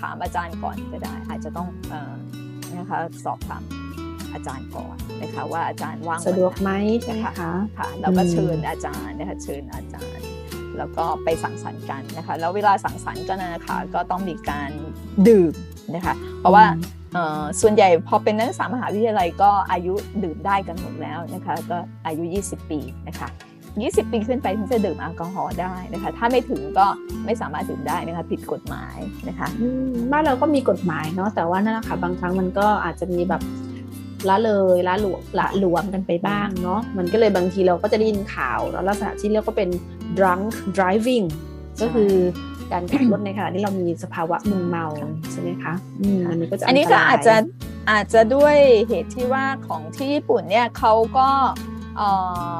[0.00, 2.12] ถามอาจารย์ก่อนก็ได้ อาจจะต้องเอ่อ
[2.76, 3.62] นะคะสอบถาม
[4.32, 6.70] อาจารย์ก่อนนะคะว่าอาจารย์ว่างสะดวกนไนไหม
[7.02, 10.24] ใช่ไหมคะค่ะแล้วก็อืมเชิญอาจารย์นะคะเชิญอาจารย์
[10.78, 14.70] แล้วก็ไปสังสรรค์กันนะคะแล้วเวลาสังสรรค์ก็นะคะก็ต้องมีการ
[15.28, 15.54] ดื่ม
[15.94, 16.64] นะคะเพราะว่า
[17.14, 23.30] เอ่อส่วนใหญ่พอเป็นนักศึกษามหาวิทยาลัยก็อายุดื่มได้กันหมดแล้วนะคะก็อายุ 20 ปีนะคะ
[23.70, 26.86] 20 ปีขึ้นไปถึงจะดื่มแอลกอฮอล์ได้นะคะถ้าไม่ถึงก็
[27.24, 28.96] ไม่สามารถดื่มได้นะคะผิดกฎหมาย
[29.28, 33.42] นะคะอืมบ้านเราก็มีกฎหมายเนาะแต่ว่านั่นแหละค่ะบางครั้งมันก็อาจจะมีแบบ
[34.28, 39.70] ละเลยละหลวมละหลวมกันไปบ้างเนาะมันก็เลยบางทีเราก็จะได้ยินข่าวแล้วลักษณะที่เรียกว่าเป็น
[40.18, 40.44] drunk
[40.76, 41.26] driving
[41.80, 42.12] ก็คือ
[42.72, 44.86] การขับรถในขณะที่เรามีสภาวะมึนเมา
[45.32, 47.34] ใช่ไหมคะอืมอันนี้ก็จะอันนี้ก็ตรยอาจจะ
[47.90, 48.56] อาจจะด้วย
[48.88, 51.28] เหตุที่ว่าของที่ญี่ปุ่นเนี่ยเขาก็
[51.96, 52.08] เอ่
[52.52, 52.54] อ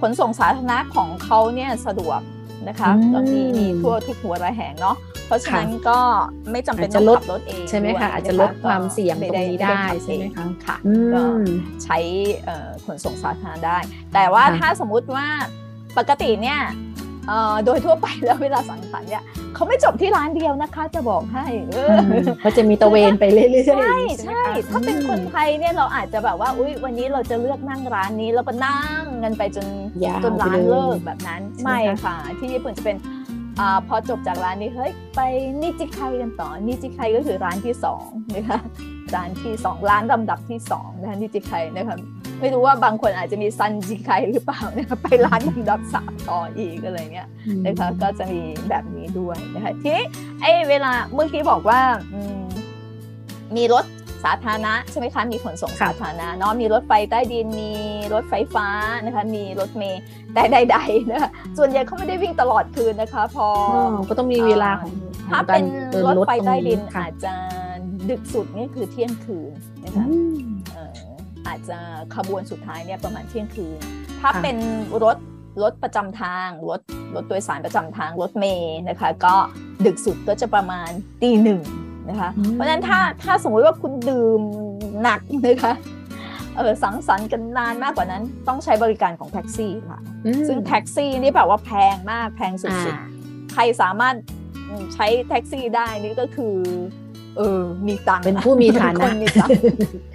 [0.00, 2.20] ขนส่งสาธารณะของเขาเนี่ยสะดวก
[2.68, 5.98] นะคะอืมก็มีมีทั่วทุกหัวระแหงเนาะเพราะฉะนั้นก็
[6.50, 11.42] ไม่จำเป็นอาจต้จะองลดขับรถเองใช่ไหมด้วยคะอาจจะนลดความเสี่ยงตรงนี้ได้ขับใช่ไหมคะเองค่ะอืก็ม
[11.84, 11.98] ใช้
[12.44, 13.78] เอ่อขนส่งสาธารณะได้
[14.14, 15.26] แต่ว่าค่ะถ้าสมมุติว่า
[15.98, 16.60] ปกติเนี่ย
[17.28, 19.24] เอ่อโดยทั่วไปแล้วเวลาสังสรรค์เนี่ย
[19.58, 23.84] เขาไม่จบที่ร้านเดียวนะคะ จะบอกให้เอออก็จะมีตะเวนไปเรื่อยๆใช่ไหม
[24.24, 29.66] ใช่คะถ้าเป็นคนไทยเนี่ยเราอาจจะแบบว่าอุ้ยวันนี้เราจะเลือกนั่งร้านนี้แล้วก็นั่งกันไปจน
[30.04, 32.96] ยาวจนร้านไปเลิกแบบนั้นใช่ไหมไม่คะค่ะ ที่ญี่ปุ่นจะเป็น
[33.60, 35.20] อพอจบจากร้านนี้เฮ้ยไป
[35.62, 38.60] นิจิไคกันต่อนิจิไคก็คือร้านที่สองนะคะ
[39.14, 41.96] ร้านที่สองร้านลำดับที่สองนะคะนิจิไคนะคะ
[42.40, 47.28] ไม่รู้ว่าบางคนอาจจะมีซันจิไคหรือเปล่านะคะไปร้านลำดับสามต่ออีกอะไรเงี้ย
[47.66, 50.04] นะคะก็จะมีแบบนี้ด้วยนะคะทีนี้
[50.40, 51.80] ไอ้เวลาเมื่อกี้บอกว่า
[53.56, 53.84] มีรถ
[54.24, 57.72] สาธารณะใช่ไหมคะมีขนส่งสาธารณะเนาะมีรถไฟใต้ดินมี
[58.12, 58.68] รถไฟฟ้า
[59.04, 60.02] นะคะมีรถเมล์
[60.34, 63.46] แต่ใดๆนะคะส่วนใหญ่เขาไม่ได้วิ่งตลอดคืนนะคะ พอ
[64.08, 64.92] ก็ต้องมีเวลาของ
[65.30, 65.64] ถ้าเป็น
[66.06, 67.34] รถไฟใต้ดินอาจจะ
[68.10, 69.50] ดึกสุดนี่คือเที่ยงคืน
[69.84, 70.06] นะคะ
[71.48, 71.78] อาจจะ
[72.14, 73.78] ขบวนสุดท้ายเนี่ยประมาณเที่ยงคืน
[74.20, 74.56] ถ้าเป็น
[75.04, 75.16] รถ
[75.62, 76.80] รถประจำทางรถ
[77.14, 79.34] รถโดยสารประจำทางรถเมย์นะคะ ก็
[79.86, 80.90] ดึกสุดก็จะประมาณ
[81.22, 81.60] ตีหนึ่ง
[82.08, 84.40] นะคะ เพราะฉะนั้นถ้าถ้าสมมติว่าคุณดื่ม
[85.02, 85.74] หนักนะคะ
[86.56, 90.00] เออสังสรรค์กันนานมากกว่านั้น ต้องใช้บริการของแท็กซี่ค่ะ
[90.48, 94.14] ซึ่งแท็กซี่นี่แบบว่าแพงมากแพงสุดๆ ใครสามารถ
[94.94, 96.54] ใช้แท็กซี่ได้นี่ก็คือ
[97.36, 99.08] เออ มีตังค์เป็นผู้มีฐานะ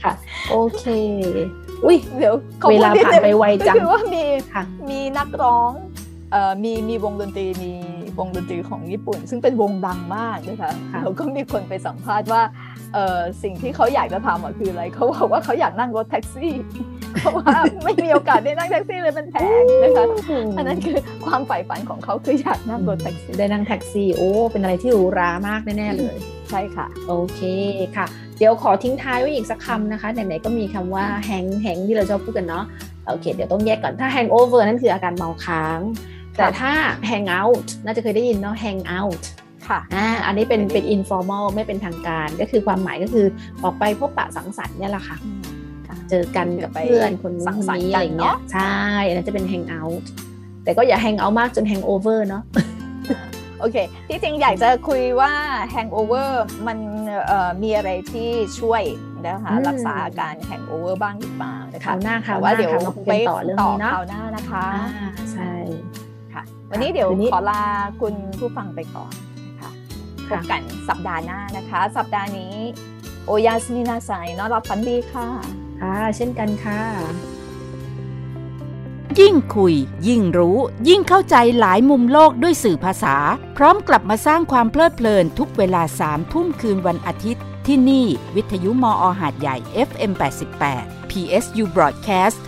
[0.04, 0.13] ค่ะ
[0.52, 0.84] โอเค
[1.86, 2.36] อุ้ยเดี๋ยว
[2.69, 4.23] เวลาผ่านไปไวจังคือว่ามี
[4.89, 5.71] มีนักร้อง
[6.32, 7.71] เอ่อมีมีวงดนตรีมี
[8.19, 10.71] วงดนตรีของญี่ปุ่น ซึ่งเป็นวงดังมากนะคะ
[11.02, 12.41] เราก็มีคนไปสัมภาษณ์ว่า
[12.93, 16.54] เออสิ่งที่เขาอยากจะทำคืออะไรเขาบอกว่าเขาอยากนั่งรถแท็กซี่
[17.15, 20.06] เพราะว่าไม่มีโอกาสได้นั่งแท็กซี่เลยมันแพงนะคะ
[20.58, 26.15] อันนั้นคือความใฝ่ฝันของเขาคืออยากนั่งรถแท็กซี่ได้นั่งแท็กซี่โอ้เป็นอะไรที่หรูหรามากแน่ๆเลย
[26.49, 27.41] ใช่ค่ะ โอเค
[27.97, 28.06] ค่ะ
[28.38, 32.65] เดี๋ยวขอทิ้งท้ายไว้อีกสักคำนะคะไหนๆก็มีคำว่าแฮงแฮงที่เราชอบพูดกันเนาะ
[33.08, 35.80] โอเค เดี๋ยวต้องแยกก่อนถ้าแฮงโอเวอร์นั่นคืออาการเมาค้าง
[36.38, 36.72] แต่ถ้า
[37.10, 39.24] hang out น่าจะเคยได้ยินเนาะ hang out
[39.67, 43.26] ค่ะอ่าอันนี้เป็นเป็น informal ไม่เป็นทางการ ก็คือความหมายก็คือ
[43.63, 45.17] ออกไปพบปะสังสรรค์เนี่ยแหละค่ะ
[46.10, 49.98] เจอกันกับเพื่อนคนนู้นคนนี้อะไรเงี้ยใช่อันนั้นจะเป็น hang out
[50.63, 52.43] แต่ก็อย่า hang out มากจน hang over เนาะ
[53.60, 53.78] โอเค
[54.10, 55.32] ที่จริงอยากจะคุยว่า
[55.74, 56.30] hangover
[56.67, 56.78] มัน
[57.63, 58.84] มีอะไรที่ช่วย
[59.28, 62.72] นะคะ รักษาอาการ hangover บ้างหรือเปล่านะคะหน้าค่ะว่าเดี๋ยว
[63.06, 64.65] ไปต่อเรื่องนี้เนาะหน้านะคะ
[65.34, 65.52] ใช่
[66.76, 67.62] วันนี้เดี๋ยวขอลา
[68.02, 69.14] คุณผู้ฟังไปก่อน
[69.62, 69.72] ค่ะ
[70.30, 72.56] พบกันสัปดาห์หน้านะคะ สัปดาห์นี้
[73.26, 75.28] โอยาสมินาไซนอนรับฝันดีค่ะ
[75.82, 76.82] ค่ะ เช่นกันค่ะ
[79.20, 79.76] ยิ่งคุย
[80.08, 80.58] ยิ่งรู้
[80.88, 83.16] ยิ่งเข้าใจหลายมุมโลกด้วยสื่อภาษา
[83.58, 88.06] พร้อมกลับมาสร้างความเพลิดเพลินทุกเวลาสามทุ่มคืนวันอาทิตย์ ที่นี่
[88.36, 89.56] วิทยุมออหาดใหญ่
[89.88, 90.12] FM
[90.62, 92.40] 88 PSU Broadcast